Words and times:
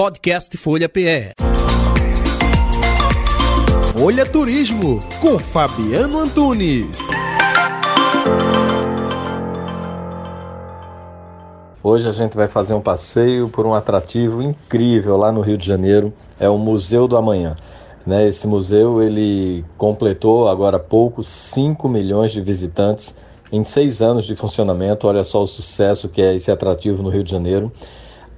Podcast 0.00 0.56
Folha 0.56 0.88
PE. 0.88 1.34
Folha 3.92 4.24
Turismo 4.24 4.98
com 5.20 5.38
Fabiano 5.38 6.20
Antunes. 6.20 7.00
Hoje 11.82 12.08
a 12.08 12.12
gente 12.12 12.34
vai 12.34 12.48
fazer 12.48 12.72
um 12.72 12.80
passeio 12.80 13.50
por 13.50 13.66
um 13.66 13.74
atrativo 13.74 14.40
incrível 14.40 15.18
lá 15.18 15.30
no 15.30 15.42
Rio 15.42 15.58
de 15.58 15.66
Janeiro, 15.66 16.14
é 16.38 16.48
o 16.48 16.56
Museu 16.56 17.06
do 17.06 17.18
Amanhã. 17.18 17.54
Né? 18.06 18.26
Esse 18.26 18.46
museu 18.46 19.02
ele 19.02 19.66
completou 19.76 20.48
agora 20.48 20.78
há 20.78 20.80
pouco 20.80 21.22
5 21.22 21.86
milhões 21.90 22.32
de 22.32 22.40
visitantes 22.40 23.14
em 23.52 23.62
seis 23.62 24.00
anos 24.00 24.24
de 24.24 24.34
funcionamento. 24.34 25.06
Olha 25.06 25.24
só 25.24 25.42
o 25.42 25.46
sucesso 25.46 26.08
que 26.08 26.22
é 26.22 26.34
esse 26.34 26.50
atrativo 26.50 27.02
no 27.02 27.10
Rio 27.10 27.22
de 27.22 27.30
Janeiro. 27.30 27.70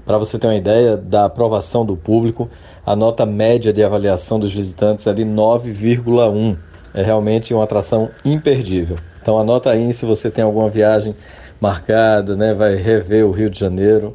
Para 0.04 0.18
você 0.18 0.38
ter 0.38 0.48
uma 0.48 0.56
ideia 0.56 0.96
da 0.96 1.26
aprovação 1.26 1.86
do 1.86 1.96
público, 1.96 2.50
a 2.84 2.96
nota 2.96 3.24
média 3.24 3.72
de 3.72 3.84
avaliação 3.84 4.38
dos 4.38 4.52
visitantes 4.52 5.06
é 5.06 5.12
de 5.12 5.24
9,1. 5.24 6.56
É 6.92 7.02
realmente 7.02 7.54
uma 7.54 7.64
atração 7.64 8.10
imperdível. 8.24 8.98
Então 9.20 9.38
anota 9.38 9.70
aí 9.70 9.94
se 9.94 10.04
você 10.04 10.30
tem 10.30 10.42
alguma 10.42 10.68
viagem 10.68 11.14
marcada, 11.60 12.34
né, 12.34 12.52
vai 12.52 12.74
rever 12.74 13.24
o 13.24 13.30
Rio 13.30 13.48
de 13.48 13.58
Janeiro, 13.58 14.14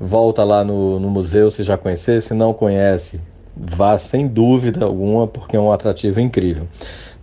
volta 0.00 0.42
lá 0.42 0.64
no, 0.64 0.98
no 0.98 1.10
museu 1.10 1.50
se 1.50 1.62
já 1.62 1.76
conhecer, 1.76 2.22
se 2.22 2.32
não 2.32 2.54
conhece, 2.54 3.20
vá 3.58 3.98
sem 3.98 4.26
dúvida 4.26 4.84
alguma, 4.84 5.26
porque 5.26 5.56
é 5.56 5.60
um 5.60 5.72
atrativo 5.72 6.20
incrível. 6.20 6.68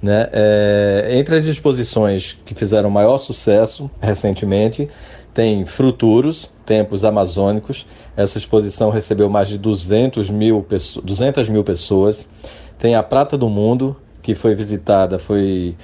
Né? 0.02 0.28
É, 0.32 1.08
entre 1.14 1.36
as 1.36 1.46
exposições 1.46 2.38
que 2.46 2.54
fizeram 2.54 2.90
maior 2.90 3.18
sucesso 3.18 3.90
recentemente, 4.00 4.90
tem 5.34 5.66
Fruturos, 5.66 6.50
Tempos 6.66 7.04
Amazônicos. 7.04 7.86
Essa 8.16 8.38
exposição 8.38 8.90
recebeu 8.90 9.30
mais 9.30 9.50
de 9.50 9.58
200 9.58 10.30
mil, 10.30 10.66
200 11.04 11.50
mil 11.50 11.64
pessoas. 11.64 12.30
Tem 12.78 12.96
a 12.96 13.04
Prata 13.04 13.38
do 13.38 13.50
Mundo, 13.50 13.98
que 14.22 14.34
foi 14.34 14.56
visitada, 14.56 15.20
foi 15.20 15.76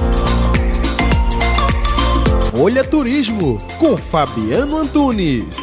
Folha 2.51 2.83
Turismo 2.83 3.57
com 3.79 3.95
Fabiano 3.95 4.77
Antunes. 4.77 5.55